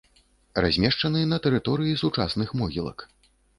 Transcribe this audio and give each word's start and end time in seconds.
Размешчаны 0.63 1.21
на 1.35 1.39
тэрыторыі 1.45 2.01
сучасных 2.05 2.47
могілак. 2.63 3.09